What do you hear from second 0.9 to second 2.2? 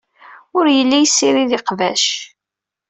yessirid iqbac.